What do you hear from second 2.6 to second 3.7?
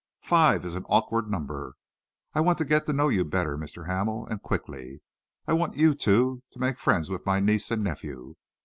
get to know you better,